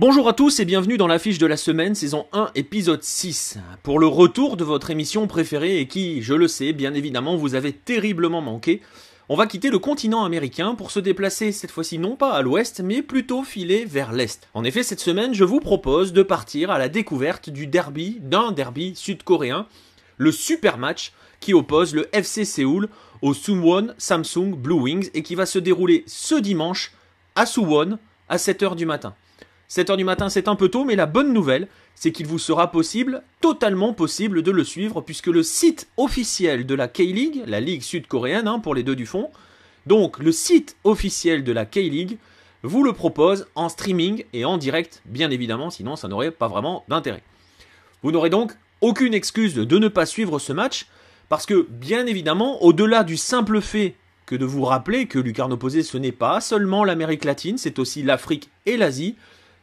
Bonjour 0.00 0.30
à 0.30 0.32
tous 0.32 0.60
et 0.60 0.64
bienvenue 0.64 0.96
dans 0.96 1.06
l'affiche 1.06 1.36
de 1.36 1.44
la 1.44 1.58
semaine, 1.58 1.94
saison 1.94 2.24
1, 2.32 2.52
épisode 2.54 3.02
6. 3.02 3.58
Pour 3.82 3.98
le 3.98 4.06
retour 4.06 4.56
de 4.56 4.64
votre 4.64 4.88
émission 4.88 5.26
préférée 5.26 5.78
et 5.78 5.88
qui, 5.88 6.22
je 6.22 6.32
le 6.32 6.48
sais, 6.48 6.72
bien 6.72 6.94
évidemment, 6.94 7.36
vous 7.36 7.54
avez 7.54 7.74
terriblement 7.74 8.40
manqué, 8.40 8.80
on 9.28 9.36
va 9.36 9.46
quitter 9.46 9.68
le 9.68 9.78
continent 9.78 10.24
américain 10.24 10.74
pour 10.74 10.90
se 10.90 11.00
déplacer 11.00 11.52
cette 11.52 11.70
fois-ci 11.70 11.98
non 11.98 12.16
pas 12.16 12.32
à 12.32 12.40
l'ouest, 12.40 12.80
mais 12.80 13.02
plutôt 13.02 13.42
filer 13.42 13.84
vers 13.84 14.12
l'est. 14.12 14.48
En 14.54 14.64
effet, 14.64 14.82
cette 14.82 15.00
semaine, 15.00 15.34
je 15.34 15.44
vous 15.44 15.60
propose 15.60 16.14
de 16.14 16.22
partir 16.22 16.70
à 16.70 16.78
la 16.78 16.88
découverte 16.88 17.50
du 17.50 17.66
derby, 17.66 18.20
d'un 18.22 18.52
derby 18.52 18.94
sud-coréen, 18.96 19.66
le 20.16 20.32
super 20.32 20.78
match 20.78 21.12
qui 21.40 21.52
oppose 21.52 21.94
le 21.94 22.08
FC 22.16 22.46
Séoul 22.46 22.88
au 23.20 23.34
Suwon 23.34 23.88
Samsung 23.98 24.54
Blue 24.56 24.80
Wings 24.80 25.10
et 25.12 25.22
qui 25.22 25.34
va 25.34 25.44
se 25.44 25.58
dérouler 25.58 26.04
ce 26.06 26.36
dimanche 26.36 26.92
à 27.36 27.44
Suwon 27.44 27.98
à 28.30 28.38
7h 28.38 28.76
du 28.76 28.86
matin. 28.86 29.14
7h 29.70 29.96
du 29.96 30.02
matin, 30.02 30.28
c'est 30.28 30.48
un 30.48 30.56
peu 30.56 30.68
tôt, 30.68 30.84
mais 30.84 30.96
la 30.96 31.06
bonne 31.06 31.32
nouvelle, 31.32 31.68
c'est 31.94 32.10
qu'il 32.10 32.26
vous 32.26 32.40
sera 32.40 32.72
possible, 32.72 33.22
totalement 33.40 33.92
possible, 33.92 34.42
de 34.42 34.50
le 34.50 34.64
suivre, 34.64 35.00
puisque 35.00 35.28
le 35.28 35.44
site 35.44 35.88
officiel 35.96 36.66
de 36.66 36.74
la 36.74 36.88
K-League, 36.88 37.44
la 37.46 37.60
ligue 37.60 37.82
sud-coréenne 37.82 38.48
hein, 38.48 38.58
pour 38.58 38.74
les 38.74 38.82
deux 38.82 38.96
du 38.96 39.06
fond, 39.06 39.30
donc 39.86 40.18
le 40.18 40.32
site 40.32 40.76
officiel 40.82 41.44
de 41.44 41.52
la 41.52 41.66
K-League, 41.66 42.18
vous 42.64 42.82
le 42.82 42.92
propose 42.92 43.46
en 43.54 43.68
streaming 43.68 44.24
et 44.32 44.44
en 44.44 44.58
direct, 44.58 45.02
bien 45.04 45.30
évidemment, 45.30 45.70
sinon 45.70 45.94
ça 45.94 46.08
n'aurait 46.08 46.32
pas 46.32 46.48
vraiment 46.48 46.84
d'intérêt. 46.88 47.22
Vous 48.02 48.10
n'aurez 48.10 48.30
donc 48.30 48.52
aucune 48.80 49.14
excuse 49.14 49.54
de 49.54 49.78
ne 49.78 49.88
pas 49.88 50.04
suivre 50.04 50.40
ce 50.40 50.52
match, 50.52 50.86
parce 51.28 51.46
que, 51.46 51.68
bien 51.70 52.06
évidemment, 52.06 52.60
au-delà 52.64 53.04
du 53.04 53.16
simple 53.16 53.60
fait 53.60 53.94
que 54.26 54.34
de 54.34 54.44
vous 54.44 54.64
rappeler 54.64 55.06
que 55.06 55.20
Lucarne 55.20 55.52
opposé, 55.52 55.84
ce 55.84 55.96
n'est 55.96 56.10
pas 56.10 56.40
seulement 56.40 56.82
l'Amérique 56.82 57.24
latine, 57.24 57.56
c'est 57.56 57.78
aussi 57.78 58.02
l'Afrique 58.02 58.50
et 58.66 58.76
l'Asie, 58.76 59.14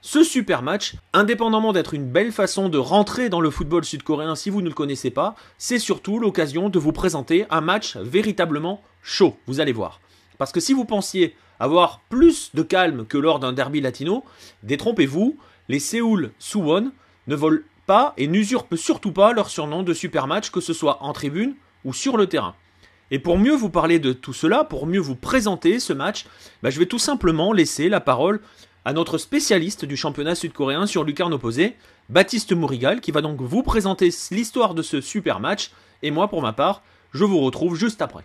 ce 0.01 0.23
super 0.23 0.61
match, 0.61 0.95
indépendamment 1.13 1.73
d'être 1.73 1.93
une 1.93 2.07
belle 2.07 2.31
façon 2.31 2.69
de 2.69 2.77
rentrer 2.77 3.29
dans 3.29 3.41
le 3.41 3.49
football 3.49 3.83
sud-coréen 3.83 4.35
si 4.35 4.49
vous 4.49 4.61
ne 4.61 4.69
le 4.69 4.73
connaissez 4.73 5.09
pas, 5.09 5.35
c'est 5.57 5.79
surtout 5.79 6.19
l'occasion 6.19 6.69
de 6.69 6.79
vous 6.79 6.91
présenter 6.91 7.45
un 7.49 7.61
match 7.61 7.97
véritablement 7.97 8.81
chaud, 9.01 9.37
vous 9.47 9.59
allez 9.59 9.73
voir. 9.73 9.99
Parce 10.37 10.51
que 10.51 10.59
si 10.59 10.73
vous 10.73 10.85
pensiez 10.85 11.35
avoir 11.59 12.01
plus 12.09 12.51
de 12.53 12.61
calme 12.61 13.05
que 13.05 13.17
lors 13.17 13.39
d'un 13.39 13.53
derby 13.53 13.81
latino, 13.81 14.23
détrompez-vous, 14.63 15.37
les 15.67 15.79
Séoul 15.79 16.31
Suwon 16.37 16.91
ne 17.25 17.35
volent 17.35 17.63
pas 17.87 18.13
et 18.17 18.27
n'usurpent 18.27 18.75
surtout 18.75 19.11
pas 19.11 19.33
leur 19.33 19.49
surnom 19.49 19.81
de 19.81 19.93
super 19.93 20.27
match, 20.27 20.51
que 20.51 20.61
ce 20.61 20.73
soit 20.73 21.01
en 21.01 21.13
tribune 21.13 21.55
ou 21.83 21.93
sur 21.93 22.17
le 22.17 22.27
terrain. 22.27 22.55
Et 23.09 23.19
pour 23.19 23.37
mieux 23.37 23.55
vous 23.55 23.69
parler 23.69 23.99
de 23.99 24.11
tout 24.11 24.33
cela, 24.33 24.63
pour 24.65 24.85
mieux 24.85 24.99
vous 24.99 25.15
présenter 25.15 25.79
ce 25.79 25.93
match, 25.93 26.25
bah, 26.61 26.69
je 26.69 26.79
vais 26.79 26.85
tout 26.85 26.99
simplement 26.99 27.53
laisser 27.53 27.87
la 27.87 28.01
parole 28.01 28.41
à 28.87 28.93
notre 28.93 29.17
spécialiste 29.17 29.83
du 29.83 29.97
championnat 29.97 30.33
sud-coréen 30.33 30.85
sur 30.85 31.03
lucarne 31.03 31.33
opposé, 31.33 31.75
Baptiste 32.07 32.53
Mourigal, 32.53 33.01
qui 33.01 33.11
va 33.11 33.19
donc 33.19 33.41
vous 33.41 33.61
présenter 33.61 34.11
l'histoire 34.31 34.73
de 34.75 34.81
ce 34.81 35.01
super 35.01 35.41
match. 35.41 35.71
Et 36.03 36.09
moi, 36.09 36.29
pour 36.29 36.41
ma 36.41 36.53
part, 36.53 36.83
je 37.11 37.25
vous 37.25 37.39
retrouve 37.39 37.75
juste 37.75 38.01
après. 38.01 38.23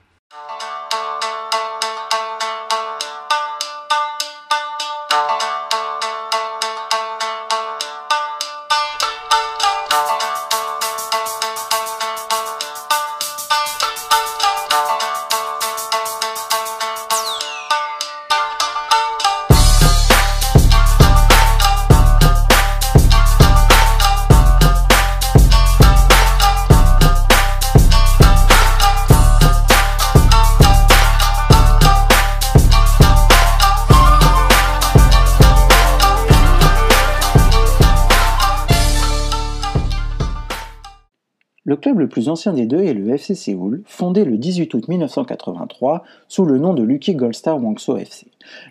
Le 41.65 41.77
club 41.77 42.01
le 42.01 42.09
plus 42.09 42.29
ancien 42.29 42.53
des 42.53 42.67
deux 42.67 42.83
est 42.83 42.93
le 42.93 43.09
FC 43.11 43.37
Séoul, 43.37 43.83
fondé 43.87 44.25
le 44.25 44.37
18 44.37 44.75
août 44.75 44.89
1983 44.89 46.03
sous 46.27 46.45
le 46.45 46.59
nom 46.59 46.75
de 46.75 46.83
Lucky 46.83 47.15
Goldstar 47.15 47.63
Wangso 47.63 47.97
FC. 47.97 48.27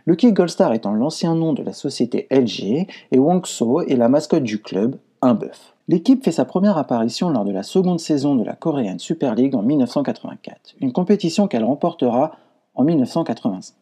Lucky 0.06 0.34
Goldstar 0.34 0.74
étant 0.74 0.94
l'ancien 0.94 1.34
nom 1.34 1.54
de 1.54 1.64
la 1.64 1.72
société 1.72 2.28
LG 2.30 2.88
et 3.14 3.18
Wangso 3.18 3.82
est 3.82 3.96
la 3.96 4.10
mascotte 4.10 4.44
du 4.44 4.62
club, 4.62 4.98
un 5.22 5.36
bœuf. 5.36 5.74
L'équipe 5.88 6.22
fait 6.22 6.34
sa 6.34 6.44
première 6.44 6.78
apparition 6.78 7.30
lors 7.30 7.46
de 7.46 7.54
la 7.54 7.64
seconde 7.64 8.02
saison 8.02 8.36
de 8.36 8.44
la 8.44 8.56
Korean 8.56 9.00
Super 9.00 9.36
League 9.36 9.56
en 9.56 9.62
1984, 9.62 10.76
une 10.82 10.92
compétition 10.92 11.48
qu'elle 11.48 11.64
remportera 11.64 12.32
en 12.82 12.84
1985. 12.84 13.76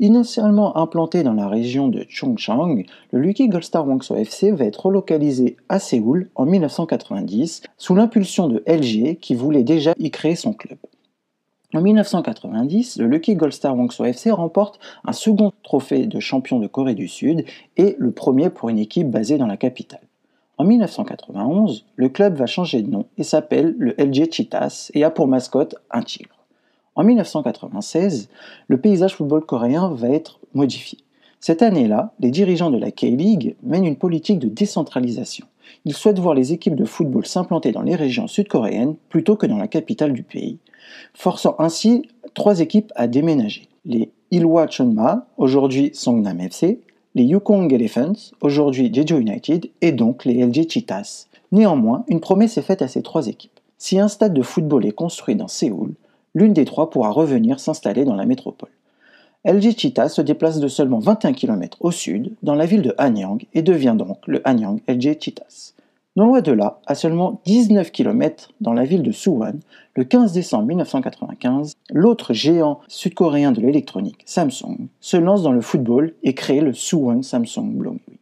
Initialement 0.00 0.76
implanté 0.78 1.22
dans 1.22 1.34
la 1.34 1.46
région 1.46 1.88
de 1.88 2.06
Chongchang, 2.08 2.84
le 3.12 3.20
Lucky 3.20 3.48
Goldstar 3.48 3.86
Wangso 3.86 4.16
FC 4.16 4.50
va 4.50 4.64
être 4.64 4.86
relocalisé 4.86 5.56
à 5.68 5.78
Séoul 5.78 6.30
en 6.34 6.46
1990 6.46 7.62
sous 7.76 7.94
l'impulsion 7.94 8.48
de 8.48 8.62
LG 8.66 9.18
qui 9.20 9.34
voulait 9.34 9.62
déjà 9.62 9.92
y 9.98 10.10
créer 10.10 10.36
son 10.36 10.54
club. 10.54 10.78
En 11.74 11.82
1990, 11.82 12.98
le 12.98 13.08
Lucky 13.08 13.34
Goldstar 13.34 13.76
Wangso 13.76 14.04
FC 14.06 14.30
remporte 14.30 14.80
un 15.04 15.12
second 15.12 15.52
trophée 15.62 16.06
de 16.06 16.20
champion 16.20 16.58
de 16.58 16.66
Corée 16.66 16.94
du 16.94 17.08
Sud 17.08 17.44
et 17.76 17.96
le 17.98 18.10
premier 18.12 18.48
pour 18.48 18.70
une 18.70 18.78
équipe 18.78 19.10
basée 19.10 19.36
dans 19.36 19.46
la 19.46 19.58
capitale. 19.58 20.00
En 20.56 20.64
1991, 20.64 21.84
le 21.96 22.08
club 22.08 22.36
va 22.36 22.46
changer 22.46 22.80
de 22.80 22.90
nom 22.90 23.04
et 23.18 23.24
s'appelle 23.24 23.74
le 23.78 23.94
LG 23.98 24.32
Cheetahs 24.32 24.90
et 24.94 25.04
a 25.04 25.10
pour 25.10 25.28
mascotte 25.28 25.74
un 25.90 26.00
tigre. 26.00 26.35
En 26.96 27.04
1996, 27.04 28.30
le 28.68 28.80
paysage 28.80 29.14
football 29.14 29.44
coréen 29.44 29.90
va 29.90 30.08
être 30.08 30.40
modifié. 30.54 30.98
Cette 31.40 31.60
année-là, 31.60 32.14
les 32.20 32.30
dirigeants 32.30 32.70
de 32.70 32.78
la 32.78 32.90
K-League 32.90 33.56
mènent 33.62 33.84
une 33.84 33.96
politique 33.96 34.38
de 34.38 34.48
décentralisation. 34.48 35.46
Ils 35.84 35.92
souhaitent 35.92 36.18
voir 36.18 36.34
les 36.34 36.54
équipes 36.54 36.74
de 36.74 36.86
football 36.86 37.26
s'implanter 37.26 37.70
dans 37.70 37.82
les 37.82 37.94
régions 37.94 38.26
sud-coréennes 38.26 38.96
plutôt 39.10 39.36
que 39.36 39.46
dans 39.46 39.58
la 39.58 39.68
capitale 39.68 40.14
du 40.14 40.22
pays, 40.22 40.58
forçant 41.12 41.54
ainsi 41.58 42.08
trois 42.32 42.60
équipes 42.60 42.92
à 42.96 43.06
déménager. 43.06 43.68
Les 43.84 44.10
Ilhwa 44.30 44.66
Chunma, 44.66 45.26
aujourd'hui 45.36 45.90
Songnam 45.92 46.40
FC, 46.40 46.80
les 47.14 47.24
Yukong 47.24 47.72
Elephants, 47.72 48.32
aujourd'hui 48.40 48.92
Jeju 48.92 49.20
United, 49.20 49.68
et 49.82 49.92
donc 49.92 50.24
les 50.24 50.44
LG 50.44 50.68
Cheetahs. 50.70 51.26
Néanmoins, 51.52 52.04
une 52.08 52.20
promesse 52.20 52.56
est 52.56 52.62
faite 52.62 52.82
à 52.82 52.88
ces 52.88 53.02
trois 53.02 53.26
équipes. 53.28 53.60
Si 53.78 53.98
un 53.98 54.08
stade 54.08 54.32
de 54.32 54.42
football 54.42 54.86
est 54.86 54.92
construit 54.92 55.36
dans 55.36 55.48
Séoul, 55.48 55.94
l'une 56.36 56.52
des 56.52 56.66
trois 56.66 56.90
pourra 56.90 57.10
revenir 57.10 57.58
s'installer 57.58 58.04
dans 58.04 58.14
la 58.14 58.26
métropole. 58.26 58.68
LG 59.46 59.78
Cheetah 59.78 60.10
se 60.10 60.20
déplace 60.20 60.60
de 60.60 60.68
seulement 60.68 60.98
21 60.98 61.32
km 61.32 61.78
au 61.80 61.90
sud, 61.90 62.34
dans 62.42 62.54
la 62.54 62.66
ville 62.66 62.82
de 62.82 62.94
Hanyang, 62.98 63.46
et 63.54 63.62
devient 63.62 63.94
donc 63.96 64.18
le 64.26 64.46
Hanyang 64.46 64.80
LG 64.86 65.18
Cheetahs. 65.18 65.72
Non 66.14 66.26
loin 66.26 66.42
de 66.42 66.52
là, 66.52 66.80
à 66.86 66.94
seulement 66.94 67.40
19 67.46 67.90
km 67.90 68.50
dans 68.60 68.74
la 68.74 68.84
ville 68.84 69.02
de 69.02 69.12
Suwon, 69.12 69.60
le 69.94 70.04
15 70.04 70.32
décembre 70.32 70.66
1995, 70.66 71.74
l'autre 71.90 72.34
géant 72.34 72.80
sud-coréen 72.88 73.52
de 73.52 73.62
l'électronique, 73.62 74.22
Samsung, 74.26 74.88
se 75.00 75.16
lance 75.16 75.42
dans 75.42 75.52
le 75.52 75.62
football 75.62 76.14
et 76.22 76.34
crée 76.34 76.60
le 76.60 76.74
Suwon 76.74 77.22
Samsung 77.22 77.72
Blongwi. 77.72 78.18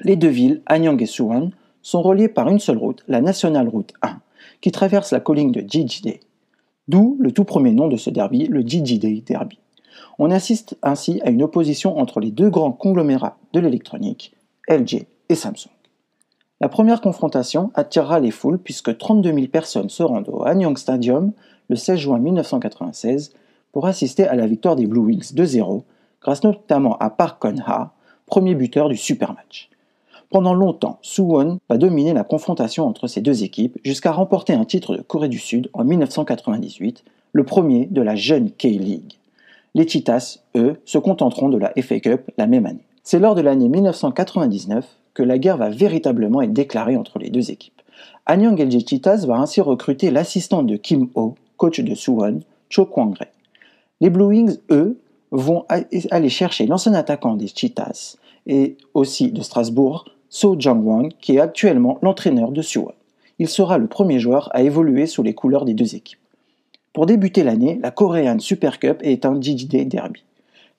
Les 0.00 0.16
deux 0.16 0.28
villes, 0.28 0.62
Hanyang 0.66 1.02
et 1.02 1.06
Suwon, 1.06 1.50
sont 1.82 2.00
reliées 2.00 2.28
par 2.28 2.48
une 2.48 2.60
seule 2.60 2.78
route, 2.78 3.04
la 3.08 3.20
National 3.20 3.68
Route 3.68 3.92
1, 4.00 4.20
qui 4.62 4.70
traverse 4.72 5.12
la 5.12 5.20
colline 5.20 5.52
de 5.52 5.64
Jijide. 5.66 6.20
D'où 6.88 7.16
le 7.20 7.32
tout 7.32 7.44
premier 7.44 7.72
nom 7.72 7.88
de 7.88 7.96
ce 7.96 8.10
derby, 8.10 8.46
le 8.46 8.60
Jijide 8.60 9.24
Derby. 9.24 9.58
On 10.18 10.30
assiste 10.30 10.76
ainsi 10.82 11.20
à 11.24 11.30
une 11.30 11.42
opposition 11.42 11.98
entre 11.98 12.18
les 12.18 12.30
deux 12.30 12.50
grands 12.50 12.72
conglomérats 12.72 13.36
de 13.52 13.60
l'électronique, 13.60 14.32
LG 14.68 15.06
et 15.28 15.34
Samsung. 15.34 15.70
La 16.60 16.68
première 16.68 17.00
confrontation 17.00 17.70
attirera 17.74 18.18
les 18.18 18.32
foules 18.32 18.58
puisque 18.58 18.96
32 18.96 19.32
000 19.32 19.46
personnes 19.46 19.90
se 19.90 20.02
rendent 20.02 20.28
au 20.28 20.44
Hanyang 20.44 20.76
Stadium 20.76 21.32
le 21.68 21.76
16 21.76 21.98
juin 21.98 22.18
1996 22.18 23.32
pour 23.70 23.86
assister 23.86 24.26
à 24.26 24.34
la 24.34 24.46
victoire 24.46 24.74
des 24.74 24.86
Blue 24.86 25.02
Wings 25.02 25.34
2-0 25.34 25.82
grâce 26.20 26.42
notamment 26.42 26.96
à 26.98 27.10
Park 27.10 27.40
Kon-ha, 27.40 27.92
premier 28.26 28.54
buteur 28.54 28.88
du 28.88 28.96
super 28.96 29.34
match. 29.34 29.70
Pendant 30.30 30.52
longtemps, 30.52 30.98
Suwon 31.00 31.58
va 31.70 31.78
dominer 31.78 32.12
la 32.12 32.22
confrontation 32.22 32.86
entre 32.86 33.06
ces 33.06 33.22
deux 33.22 33.44
équipes 33.44 33.78
jusqu'à 33.82 34.12
remporter 34.12 34.52
un 34.52 34.66
titre 34.66 34.94
de 34.94 35.00
Corée 35.00 35.30
du 35.30 35.38
Sud 35.38 35.70
en 35.72 35.84
1998, 35.84 37.02
le 37.32 37.44
premier 37.44 37.86
de 37.86 38.02
la 38.02 38.14
jeune 38.14 38.50
K-League. 38.50 39.14
Les 39.74 39.88
Cheetahs, 39.88 40.40
eux, 40.54 40.80
se 40.84 40.98
contenteront 40.98 41.48
de 41.48 41.56
la 41.56 41.72
FA 41.80 42.00
Cup 42.00 42.30
la 42.36 42.46
même 42.46 42.66
année. 42.66 42.84
C'est 43.02 43.20
lors 43.20 43.34
de 43.34 43.40
l'année 43.40 43.70
1999 43.70 44.86
que 45.14 45.22
la 45.22 45.38
guerre 45.38 45.56
va 45.56 45.70
véritablement 45.70 46.42
être 46.42 46.52
déclarée 46.52 46.98
entre 46.98 47.18
les 47.18 47.30
deux 47.30 47.50
équipes. 47.50 47.80
Anyang 48.26 48.60
LG 48.60 48.86
Cheetahs 48.86 49.24
va 49.26 49.36
ainsi 49.38 49.62
recruter 49.62 50.10
l'assistante 50.10 50.66
de 50.66 50.76
Kim 50.76 51.08
Ho, 51.14 51.36
coach 51.56 51.80
de 51.80 51.94
Suwon, 51.94 52.40
Cho 52.68 52.84
Kwang-rae. 52.84 53.28
Les 54.02 54.10
Blue 54.10 54.26
Wings, 54.26 54.58
eux, 54.70 54.98
vont 55.30 55.64
aller 55.68 56.28
chercher 56.28 56.66
l'ancien 56.66 56.92
attaquant 56.92 57.34
des 57.34 57.48
Cheetahs 57.48 58.16
et 58.46 58.76
aussi 58.92 59.32
de 59.32 59.40
Strasbourg, 59.40 60.04
So 60.30 60.56
Jang-won, 60.58 61.08
qui 61.20 61.36
est 61.36 61.40
actuellement 61.40 61.98
l'entraîneur 62.02 62.52
de 62.52 62.62
Suwon. 62.62 62.92
Il 63.38 63.48
sera 63.48 63.78
le 63.78 63.86
premier 63.86 64.18
joueur 64.18 64.50
à 64.52 64.62
évoluer 64.62 65.06
sous 65.06 65.22
les 65.22 65.34
couleurs 65.34 65.64
des 65.64 65.74
deux 65.74 65.94
équipes. 65.94 66.18
Pour 66.92 67.06
débuter 67.06 67.44
l'année, 67.44 67.78
la 67.82 67.90
Korean 67.90 68.38
Super 68.38 68.78
Cup 68.78 68.98
est 69.02 69.24
un 69.24 69.40
DJD 69.40 69.86
derby. 69.88 70.24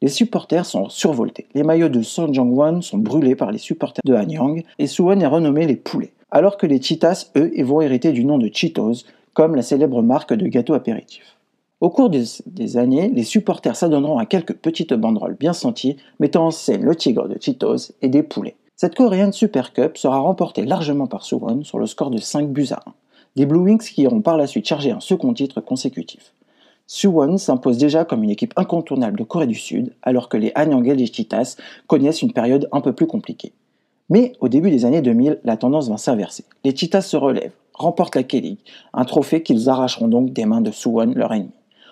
Les 0.02 0.08
supporters 0.08 0.66
sont 0.66 0.90
survoltés. 0.90 1.48
Les 1.54 1.64
maillots 1.64 1.90
de 1.90 2.02
Son 2.02 2.32
Jong-won 2.32 2.82
sont 2.82 2.98
brûlés 2.98 3.36
par 3.36 3.52
les 3.52 3.58
supporters 3.58 4.02
de 4.06 4.14
Hanyang 4.14 4.64
et 4.78 4.88
Suwon 4.88 5.20
est 5.20 5.28
renommé 5.28 5.66
les 5.66 5.76
poulets, 5.76 6.14
alors 6.32 6.58
que 6.58 6.68
les 6.68 6.82
Cheetahs, 6.82 7.32
eux, 7.36 7.52
vont 7.64 7.82
hériter 7.82 8.12
du 8.12 8.26
nom 8.26 8.38
de 8.38 8.50
Cheetos, 8.54 9.04
comme 9.34 9.56
la 9.56 9.62
célèbre 9.62 10.02
marque 10.02 10.34
de 10.34 10.48
gâteaux 10.48 10.74
apéritifs. 10.74 11.38
Au 11.82 11.90
cours 11.90 12.10
des, 12.10 12.78
années, 12.78 13.10
les 13.10 13.24
supporters 13.24 13.76
s'adonneront 13.76 14.18
à 14.18 14.26
quelques 14.26 14.56
petites 14.56 14.94
banderoles 14.94 15.38
bien 15.40 15.54
senties, 15.54 15.96
mettant 16.20 16.48
en 16.48 16.52
scène 16.52 16.84
le 16.84 16.96
tigre 16.96 17.30
de 17.30 17.38
Cheetos 17.40 17.94
et 18.02 18.10
des 18.10 18.24
poulets. 18.24 18.56
Cette 18.82 18.96
Korean 18.96 19.34
Super 19.34 19.74
Cup 19.74 19.98
sera 19.98 20.20
remportée 20.20 20.64
largement 20.64 21.06
par 21.06 21.26
Suwon 21.26 21.66
sur 21.66 21.80
le 21.80 21.86
score 21.86 22.12
de 22.12 22.18
5 22.18 22.48
buts 22.48 22.70
à 22.72 22.80
1. 22.88 22.94
Des 23.36 23.46
Blue 23.46 23.60
Wings 23.60 23.84
qui 23.84 24.04
iront 24.04 24.22
par 24.22 24.38
la 24.38 24.48
suite 24.48 24.66
charger 24.66 24.92
un 24.92 25.02
second 25.02 25.34
titre 25.34 25.60
consécutif. 25.60 26.34
Suwon 26.88 27.38
s'impose 27.38 27.78
déjà 27.78 28.06
comme 28.06 28.24
une 28.24 28.30
équipe 28.30 28.54
incontournable 28.56 29.20
de 29.20 29.26
Corée 29.26 29.48
du 29.48 29.56
Sud, 29.56 29.92
alors 30.02 30.30
que 30.30 30.38
les 30.38 30.54
Hanyang 30.56 30.88
et 30.98 31.06
Cheetahs 31.08 31.58
connaissent 31.88 32.22
une 32.22 32.32
période 32.32 32.70
un 32.72 32.80
peu 32.80 32.94
plus 32.94 33.06
compliquée. 33.06 33.52
Mais 34.10 34.32
au 34.40 34.48
début 34.48 34.72
des 34.72 34.86
années 34.86 35.02
2000, 35.02 35.42
la 35.44 35.58
tendance 35.58 35.90
va 35.90 35.98
s'inverser. 35.98 36.46
Les 36.64 36.74
Cheetahs 36.74 37.02
se 37.02 37.18
relèvent, 37.18 37.52
remportent 37.74 38.16
la 38.16 38.24
K-League, 38.24 38.60
un 38.94 39.04
trophée 39.04 39.44
qu'ils 39.44 39.68
arracheront 39.68 40.08
donc 40.08 40.32
des 40.32 40.46
mains 40.46 40.62
de 40.62 40.72
Suwon, 40.72 41.12
leur 41.18 41.34
ennemi. 41.34 41.52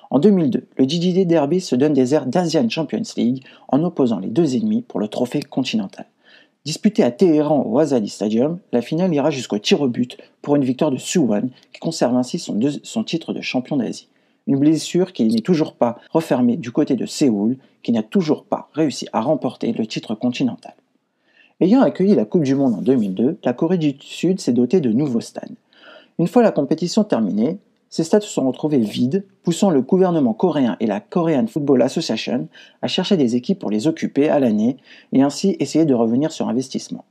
En 0.10 0.20
2002, 0.20 0.66
le 0.78 0.88
DJD 0.88 1.28
Derby 1.28 1.60
se 1.60 1.76
donne 1.76 1.92
des 1.92 2.14
airs 2.14 2.28
d'Asian 2.28 2.70
Champions 2.70 3.04
League 3.18 3.44
en 3.68 3.84
opposant 3.84 4.20
les 4.20 4.30
deux 4.30 4.56
ennemis 4.56 4.84
pour 4.84 5.02
le 5.02 5.10
trophée 5.10 5.42
continental. 5.42 6.06
Disputé 6.68 7.02
à 7.02 7.12
Téhéran 7.12 7.64
au 7.66 7.80
Azadi 7.80 8.10
Stadium, 8.10 8.60
la 8.74 8.82
finale 8.82 9.14
ira 9.14 9.32
jusqu'au 9.32 9.58
tir 9.58 9.80
au 9.80 9.88
but 9.88 10.18
pour 10.42 10.58
une 10.58 10.66
victoire 10.66 10.92
de 10.92 10.98
Suwon 10.98 11.50
qui 11.72 11.80
conserve 11.80 12.18
ainsi 12.18 12.40
son, 12.40 12.60
son 12.84 13.06
titre 13.06 13.32
de 13.32 13.40
champion 13.40 13.78
d'Asie. 13.78 14.10
Une 14.48 14.60
blessure 14.60 15.14
qui 15.14 15.24
n'est 15.24 15.40
toujours 15.40 15.76
pas 15.76 15.98
refermée 16.12 16.58
du 16.58 16.74
côté 16.74 16.98
de 16.98 17.06
Séoul, 17.06 17.56
qui 17.84 17.94
n'a 17.94 18.04
toujours 18.04 18.44
pas 18.44 18.68
réussi 18.74 19.08
à 19.14 19.22
remporter 19.22 19.72
le 19.72 19.88
titre 19.88 20.14
continental. 20.14 20.74
Ayant 21.62 21.80
accueilli 21.80 22.16
la 22.16 22.26
Coupe 22.26 22.44
du 22.44 22.56
Monde 22.56 22.74
en 22.74 22.82
2002, 22.82 23.38
la 23.46 23.54
Corée 23.54 23.78
du 23.78 23.96
Sud 24.02 24.42
s'est 24.42 24.52
dotée 24.52 24.82
de 24.82 24.92
nouveaux 24.92 25.22
stades. 25.22 25.56
Une 26.20 26.28
fois 26.28 26.44
la 26.44 26.52
compétition 26.52 27.06
terminée, 27.06 27.60
ces 27.98 28.04
stades 28.04 28.22
se 28.22 28.30
sont 28.30 28.46
retrouvés 28.46 28.78
vides, 28.78 29.26
poussant 29.42 29.72
le 29.72 29.82
gouvernement 29.82 30.36
coréen 30.36 30.78
et 30.80 30.86
la 30.86 31.00
Korean 31.00 31.48
Football 31.48 31.82
Association 31.82 32.48
à 32.84 32.88
chercher 32.88 33.18
des 33.18 33.36
équipes 33.36 33.58
pour 33.58 33.72
les 33.72 33.88
occuper 33.88 34.30
à 34.30 34.40
l'année 34.40 34.78
et 35.14 35.24
ainsi 35.24 35.58
essayer 35.60 35.84
de 35.84 35.96
revenir 35.96 36.32
sur 36.32 36.48
investissement. 36.48 37.06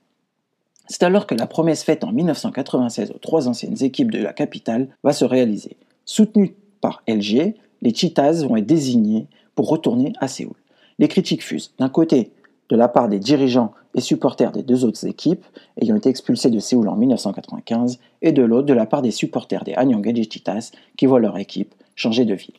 C'est 0.86 1.02
alors 1.02 1.26
que 1.26 1.34
la 1.34 1.48
promesse 1.48 1.82
faite 1.82 2.04
en 2.04 2.12
1996 2.12 3.10
aux 3.10 3.18
trois 3.18 3.48
anciennes 3.48 3.82
équipes 3.82 4.12
de 4.12 4.22
la 4.22 4.32
capitale 4.32 4.86
va 5.02 5.12
se 5.12 5.24
réaliser. 5.24 5.76
Soutenues 6.04 6.54
par 6.80 7.02
LG, 7.08 7.56
les 7.82 7.92
Cheetahs 7.92 8.46
vont 8.46 8.54
être 8.54 8.64
désignés 8.64 9.26
pour 9.56 9.68
retourner 9.68 10.12
à 10.20 10.28
Séoul. 10.28 10.54
Les 11.00 11.08
critiques 11.08 11.42
fusent. 11.42 11.72
D'un 11.80 11.88
côté, 11.88 12.30
de 12.68 12.76
la 12.76 12.88
part 12.88 13.08
des 13.08 13.18
dirigeants 13.18 13.72
et 13.94 14.00
supporters 14.00 14.52
des 14.52 14.62
deux 14.62 14.84
autres 14.84 15.06
équipes 15.06 15.44
ayant 15.80 15.96
été 15.96 16.08
expulsés 16.08 16.50
de 16.50 16.58
Séoul 16.58 16.88
en 16.88 16.96
1995, 16.96 17.98
et 18.22 18.32
de 18.32 18.42
l'autre 18.42 18.66
de 18.66 18.74
la 18.74 18.86
part 18.86 19.02
des 19.02 19.10
supporters 19.10 19.64
des 19.64 19.74
Hanyang 19.74 20.04
Cheetahs 20.04 20.72
qui 20.96 21.06
voient 21.06 21.20
leur 21.20 21.38
équipe 21.38 21.74
changer 21.94 22.24
de 22.24 22.34
ville. 22.34 22.54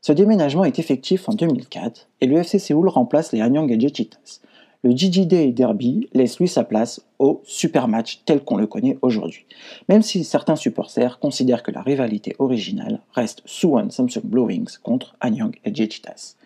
Ce 0.00 0.12
déménagement 0.12 0.64
est 0.64 0.78
effectif 0.78 1.28
en 1.28 1.34
2004 1.34 2.08
et 2.20 2.26
le 2.26 2.38
FC 2.38 2.58
Séoul 2.58 2.88
remplace 2.88 3.32
les 3.32 3.42
Hanyang 3.42 3.68
Cheetahs. 3.80 4.40
Le 4.84 4.92
GGD 4.92 5.52
Derby 5.52 6.08
laisse 6.12 6.38
lui 6.38 6.46
sa 6.46 6.62
place 6.62 7.04
au 7.18 7.42
super 7.44 7.88
match 7.88 8.22
tel 8.24 8.44
qu'on 8.44 8.56
le 8.56 8.68
connaît 8.68 8.96
aujourd'hui, 9.02 9.44
même 9.88 10.02
si 10.02 10.22
certains 10.22 10.54
supporters 10.54 11.18
considèrent 11.18 11.64
que 11.64 11.72
la 11.72 11.82
rivalité 11.82 12.36
originale 12.38 13.00
reste 13.12 13.42
Suwon 13.44 13.90
Samsung 13.90 14.22
Blue 14.22 14.42
Wings 14.42 14.78
contre 14.80 15.16
Hanyang 15.20 15.58
Cheetahs. 15.64 16.36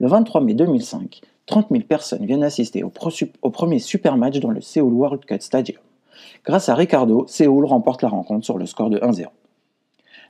Le 0.00 0.08
23 0.08 0.40
mai 0.40 0.54
2005, 0.54 1.20
30 1.46 1.68
000 1.70 1.84
personnes 1.84 2.26
viennent 2.26 2.42
assister 2.42 2.82
au, 2.82 2.90
premier 3.50 3.78
super 3.78 4.16
match 4.16 4.40
dans 4.40 4.50
le 4.50 4.60
Seoul 4.60 4.92
World 4.92 5.24
Cup 5.24 5.40
Stadium. 5.40 5.78
Grâce 6.44 6.68
à 6.68 6.74
Ricardo, 6.74 7.24
Séoul 7.28 7.64
remporte 7.66 8.02
la 8.02 8.08
rencontre 8.08 8.44
sur 8.44 8.58
le 8.58 8.66
score 8.66 8.90
de 8.90 8.98
1-0. 8.98 9.26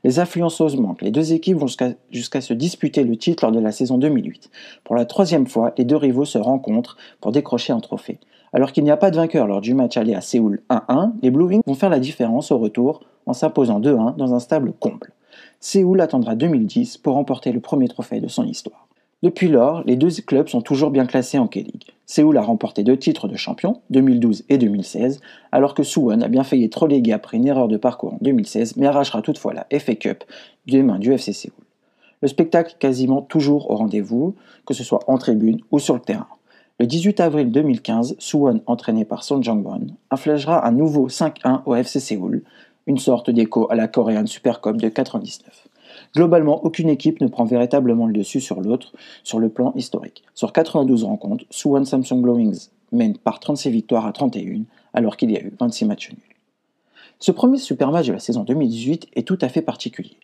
Les 0.04 0.18
influenceuses 0.18 0.76
manquent. 0.76 1.02
Les 1.02 1.10
deux 1.10 1.32
équipes 1.32 1.56
vont 1.56 1.66
jusqu'à 2.10 2.40
se 2.40 2.52
disputer 2.52 3.02
le 3.02 3.16
titre 3.16 3.44
lors 3.44 3.52
de 3.52 3.60
la 3.60 3.72
saison 3.72 3.96
2008. 3.96 4.50
Pour 4.84 4.94
la 4.94 5.06
troisième 5.06 5.46
fois, 5.46 5.72
les 5.78 5.84
deux 5.84 5.96
rivaux 5.96 6.26
se 6.26 6.38
rencontrent 6.38 6.98
pour 7.20 7.32
décrocher 7.32 7.72
un 7.72 7.80
trophée. 7.80 8.20
Alors 8.52 8.72
qu'il 8.72 8.84
n'y 8.84 8.90
a 8.90 8.96
pas 8.96 9.10
de 9.10 9.16
vainqueur 9.16 9.46
lors 9.46 9.60
du 9.60 9.74
match 9.74 9.96
aller 9.96 10.14
à 10.14 10.20
Séoul 10.20 10.62
1-1, 10.70 11.12
les 11.22 11.30
Blue 11.30 11.46
Wings 11.46 11.62
vont 11.66 11.74
faire 11.74 11.90
la 11.90 11.98
différence 11.98 12.52
au 12.52 12.58
retour 12.58 13.00
en 13.24 13.32
s'imposant 13.32 13.80
2-1 13.80 14.16
dans 14.16 14.34
un 14.34 14.38
stable 14.38 14.72
comble. 14.78 15.12
Séoul 15.60 16.00
attendra 16.00 16.36
2010 16.36 16.98
pour 16.98 17.14
remporter 17.14 17.52
le 17.52 17.60
premier 17.60 17.88
trophée 17.88 18.20
de 18.20 18.28
son 18.28 18.44
histoire. 18.44 18.85
Depuis 19.22 19.48
lors, 19.48 19.82
les 19.84 19.96
deux 19.96 20.10
clubs 20.10 20.48
sont 20.48 20.60
toujours 20.60 20.90
bien 20.90 21.06
classés 21.06 21.38
en 21.38 21.46
K-League. 21.46 21.94
Séoul 22.04 22.36
a 22.36 22.42
remporté 22.42 22.84
deux 22.84 22.98
titres 22.98 23.28
de 23.28 23.34
champion, 23.34 23.80
2012 23.88 24.44
et 24.50 24.58
2016, 24.58 25.22
alors 25.52 25.72
que 25.72 25.82
Suwon 25.82 26.20
a 26.20 26.28
bien 26.28 26.44
failli 26.44 26.64
être 26.64 26.82
relégué 26.82 27.12
après 27.14 27.38
une 27.38 27.46
erreur 27.46 27.66
de 27.66 27.78
parcours 27.78 28.14
en 28.14 28.18
2016, 28.20 28.76
mais 28.76 28.86
arrachera 28.86 29.22
toutefois 29.22 29.54
la 29.54 29.66
FA 29.78 29.94
Cup 29.94 30.22
des 30.66 30.82
mains 30.82 30.98
du 30.98 31.14
FC 31.14 31.32
Séoul. 31.32 31.56
Le 32.20 32.28
spectacle 32.28 32.76
quasiment 32.78 33.22
toujours 33.22 33.70
au 33.70 33.76
rendez-vous, 33.76 34.34
que 34.66 34.74
ce 34.74 34.84
soit 34.84 35.00
en 35.06 35.16
tribune 35.16 35.60
ou 35.70 35.78
sur 35.78 35.94
le 35.94 36.00
terrain. 36.00 36.28
Le 36.78 36.86
18 36.86 37.20
avril 37.20 37.50
2015, 37.50 38.16
Suwon, 38.18 38.60
entraîné 38.66 39.06
par 39.06 39.24
Son 39.24 39.40
Jang-won, 39.40 39.86
infligera 40.10 40.66
un 40.66 40.72
nouveau 40.72 41.08
5-1 41.08 41.62
au 41.64 41.74
FC 41.74 42.00
Séoul, 42.00 42.42
une 42.86 42.98
sorte 42.98 43.30
d'écho 43.30 43.66
à 43.70 43.76
la 43.76 43.88
Korean 43.88 44.26
Super 44.26 44.60
Cup 44.60 44.76
de 44.76 44.90
99. 44.90 45.65
Globalement, 46.14 46.64
aucune 46.64 46.88
équipe 46.88 47.20
ne 47.20 47.26
prend 47.26 47.44
véritablement 47.44 48.06
le 48.06 48.12
dessus 48.12 48.40
sur 48.40 48.60
l'autre 48.60 48.92
sur 49.24 49.38
le 49.38 49.48
plan 49.48 49.72
historique. 49.74 50.22
Sur 50.34 50.52
92 50.52 51.04
rencontres, 51.04 51.44
Suwon 51.50 51.84
Samsung 51.84 52.20
Blowings 52.22 52.68
mène 52.92 53.16
par 53.18 53.40
36 53.40 53.70
victoires 53.70 54.06
à 54.06 54.12
31, 54.12 54.62
alors 54.94 55.16
qu'il 55.16 55.30
y 55.30 55.36
a 55.36 55.40
eu 55.40 55.52
26 55.58 55.84
matchs 55.86 56.10
nuls. 56.10 56.18
Ce 57.18 57.32
premier 57.32 57.58
super 57.58 57.90
match 57.90 58.06
de 58.06 58.12
la 58.12 58.18
saison 58.18 58.44
2018 58.44 59.08
est 59.14 59.26
tout 59.26 59.38
à 59.40 59.48
fait 59.48 59.62
particulier. 59.62 60.18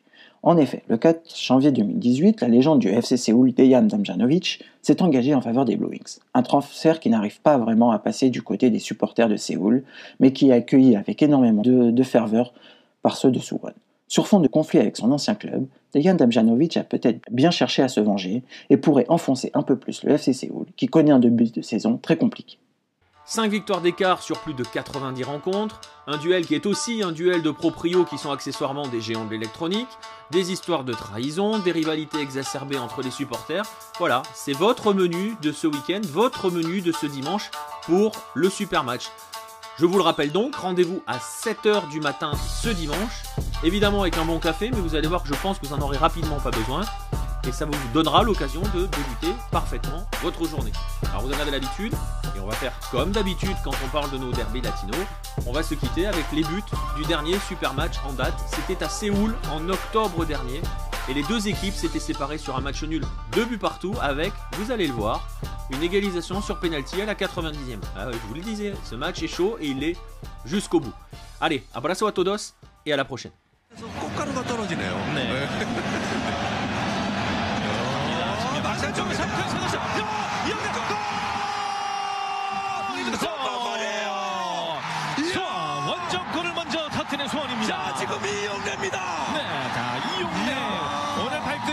En 0.44 0.56
effet, 0.56 0.82
le 0.88 0.96
4 0.96 1.36
janvier 1.40 1.70
2018, 1.70 2.40
la 2.40 2.48
légende 2.48 2.80
du 2.80 2.88
FC 2.88 3.16
Séoul, 3.16 3.54
Dejan 3.54 3.82
Damjanovic, 3.82 4.64
s'est 4.82 5.00
engagé 5.00 5.34
en 5.34 5.40
faveur 5.40 5.64
des 5.64 5.76
Blowings. 5.76 6.18
Un 6.34 6.42
transfert 6.42 6.98
qui 6.98 7.10
n'arrive 7.10 7.40
pas 7.40 7.58
vraiment 7.58 7.92
à 7.92 8.00
passer 8.00 8.28
du 8.28 8.42
côté 8.42 8.68
des 8.68 8.80
supporters 8.80 9.28
de 9.28 9.36
Séoul, 9.36 9.84
mais 10.18 10.32
qui 10.32 10.48
est 10.48 10.52
accueilli 10.52 10.96
avec 10.96 11.22
énormément 11.22 11.62
de, 11.62 11.92
de 11.92 12.02
ferveur 12.02 12.52
par 13.02 13.16
ceux 13.16 13.30
de 13.30 13.38
Suwon. 13.38 13.72
Sur 14.12 14.28
fond 14.28 14.40
de 14.40 14.46
conflit 14.46 14.78
avec 14.78 14.98
son 14.98 15.10
ancien 15.10 15.34
club, 15.34 15.66
Dejan 15.94 16.12
Damjanovic 16.12 16.76
a 16.76 16.84
peut-être 16.84 17.22
bien 17.30 17.50
cherché 17.50 17.82
à 17.82 17.88
se 17.88 17.98
venger 17.98 18.42
et 18.68 18.76
pourrait 18.76 19.06
enfoncer 19.08 19.50
un 19.54 19.62
peu 19.62 19.74
plus 19.74 20.04
le 20.04 20.12
FC 20.12 20.34
Séoul, 20.34 20.66
qui 20.76 20.86
connaît 20.86 21.12
un 21.12 21.18
début 21.18 21.46
de 21.46 21.62
saison 21.62 21.96
très 21.96 22.18
compliqué. 22.18 22.58
5 23.24 23.50
victoires 23.50 23.80
d'écart 23.80 24.22
sur 24.22 24.38
plus 24.40 24.52
de 24.52 24.64
90 24.64 25.24
rencontres, 25.24 25.80
un 26.06 26.18
duel 26.18 26.44
qui 26.44 26.54
est 26.54 26.66
aussi 26.66 27.02
un 27.02 27.12
duel 27.12 27.40
de 27.40 27.50
proprio 27.50 28.04
qui 28.04 28.18
sont 28.18 28.30
accessoirement 28.30 28.86
des 28.86 29.00
géants 29.00 29.24
de 29.24 29.30
l'électronique, 29.30 29.88
des 30.30 30.52
histoires 30.52 30.84
de 30.84 30.92
trahison, 30.92 31.58
des 31.60 31.72
rivalités 31.72 32.20
exacerbées 32.20 32.76
entre 32.76 33.00
les 33.00 33.10
supporters. 33.10 33.64
Voilà, 33.98 34.24
c'est 34.34 34.52
votre 34.52 34.92
menu 34.92 35.36
de 35.40 35.52
ce 35.52 35.66
week-end, 35.66 36.02
votre 36.04 36.50
menu 36.50 36.82
de 36.82 36.92
ce 36.92 37.06
dimanche 37.06 37.50
pour 37.86 38.12
le 38.34 38.50
super 38.50 38.84
match. 38.84 39.08
Je 39.78 39.86
vous 39.86 39.96
le 39.96 40.02
rappelle 40.02 40.30
donc, 40.30 40.54
rendez-vous 40.54 41.02
à 41.06 41.16
7h 41.16 41.88
du 41.88 42.00
matin 42.00 42.32
ce 42.36 42.68
dimanche, 42.68 43.22
évidemment 43.64 44.02
avec 44.02 44.18
un 44.18 44.24
bon 44.26 44.38
café, 44.38 44.70
mais 44.70 44.78
vous 44.78 44.94
allez 44.94 45.08
voir 45.08 45.22
que 45.22 45.28
je 45.28 45.34
pense 45.40 45.58
que 45.58 45.66
vous 45.66 45.74
n'en 45.74 45.82
aurez 45.82 45.96
rapidement 45.96 46.38
pas 46.38 46.50
besoin, 46.50 46.82
et 47.48 47.52
ça 47.52 47.64
vous 47.64 47.72
donnera 47.94 48.22
l'occasion 48.22 48.60
de 48.74 48.86
débuter 48.86 49.34
parfaitement 49.50 50.06
votre 50.22 50.46
journée. 50.46 50.72
Alors 51.08 51.22
vous 51.22 51.32
en 51.32 51.40
avez 51.40 51.50
l'habitude, 51.50 51.94
et 52.36 52.40
on 52.40 52.46
va 52.46 52.54
faire 52.54 52.74
comme 52.90 53.12
d'habitude 53.12 53.56
quand 53.64 53.72
on 53.82 53.88
parle 53.88 54.10
de 54.10 54.18
nos 54.18 54.30
derbys 54.30 54.60
latinos, 54.60 55.06
on 55.46 55.52
va 55.52 55.62
se 55.62 55.74
quitter 55.74 56.06
avec 56.06 56.26
les 56.32 56.44
buts 56.44 56.62
du 56.96 57.04
dernier 57.04 57.38
super 57.48 57.72
match 57.72 57.94
en 58.06 58.12
date, 58.12 58.38
c'était 58.54 58.84
à 58.84 58.90
Séoul 58.90 59.34
en 59.50 59.66
octobre 59.70 60.26
dernier, 60.26 60.60
et 61.08 61.14
les 61.14 61.22
deux 61.22 61.48
équipes 61.48 61.74
s'étaient 61.74 61.98
séparées 61.98 62.38
sur 62.38 62.56
un 62.56 62.60
match 62.60 62.82
nul, 62.82 63.04
deux 63.32 63.46
buts 63.46 63.58
partout, 63.58 63.94
avec, 64.02 64.34
vous 64.58 64.70
allez 64.70 64.86
le 64.86 64.92
voir, 64.92 65.26
une 65.71 65.83
égalisation 65.83 66.41
sur 66.41 66.59
penalty 66.59 67.01
à 67.01 67.05
la 67.05 67.15
90e. 67.15 67.79
Ah 67.95 68.11
je 68.11 68.17
vous 68.27 68.33
le 68.33 68.41
disais, 68.41 68.73
ce 68.83 68.95
match 68.95 69.21
est 69.23 69.27
chaud 69.27 69.57
et 69.59 69.67
il 69.67 69.83
est 69.83 69.95
jusqu'au 70.45 70.79
bout. 70.79 70.93
Allez, 71.41 71.63
abrazo 71.73 72.07
a 72.07 72.11
todos 72.11 72.53
et 72.85 72.93
à 72.93 72.97
la 72.97 73.05
prochaine. 73.05 73.31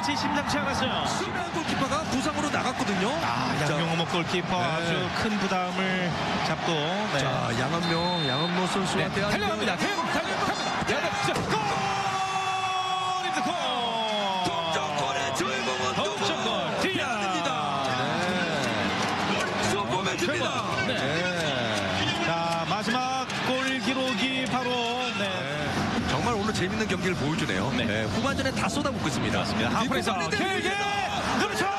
것이 0.04 0.16
심상치 0.16 0.58
않았어요. 0.58 1.06
수비한 1.06 1.50
골키퍼가 1.52 2.02
부상으로 2.04 2.50
나갔거든요. 2.50 3.10
아, 3.22 3.47
골키퍼 4.09 4.47
네. 4.57 4.63
아주 4.65 5.09
큰 5.21 5.37
부담을 5.39 6.11
잡고 6.47 6.71
네. 7.13 7.19
자, 7.19 7.49
양한명, 7.59 8.27
양한모 8.27 8.67
선수한테 8.67 9.23
아주 9.23 9.31
달려갑니다. 9.31 9.77
대형 9.77 10.05
달려갑니다. 10.07 10.91
야베 10.91 11.33
골! 11.33 11.59
골! 13.43 13.53
동점골의 14.45 15.35
주인공은 15.35 15.93
동점골 15.95 16.79
디아입니다. 16.81 17.49
네. 17.97 19.69
슈퍼맨입니다. 19.69 20.85
네. 20.87 22.25
자, 22.25 22.65
마지막 22.67 23.27
골 23.47 23.79
기록이 23.79 24.45
바로 24.45 24.69
네. 25.19 25.69
정말 26.09 26.33
오늘 26.33 26.51
재밌는 26.53 26.87
경기를 26.87 27.15
보여주네요. 27.15 27.71
네. 27.77 27.85
네, 27.85 28.03
후반전에 28.05 28.51
다 28.51 28.67
쏟아붓고 28.67 29.07
있습니다. 29.07 29.37
맞습니다. 29.39 29.69
하프에서 29.69 30.29
길게 30.29 30.71
그렇죠. 31.39 31.78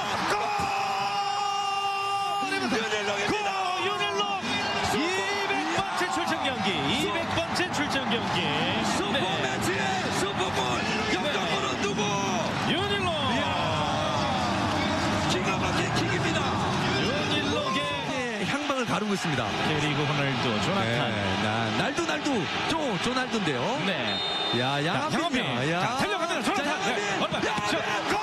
다루고 18.91 19.15
있습니다. 19.15 19.47
캐리고 19.69 20.03
호날두, 20.03 20.63
조나탄. 20.65 20.85
네, 20.85 21.43
나, 21.45 21.71
날두, 21.79 22.05
날두, 22.07 22.43
조, 22.69 22.99
조날두인데요. 23.03 23.83
네. 23.87 24.19
야, 24.59 24.85
양합빈. 24.85 25.45
야, 25.45 25.71
양합빈. 25.71 26.09
달려갑니다. 26.09 26.43
조나탄. 26.43 26.67
양합빈. 26.67 27.41
네. 27.41 28.20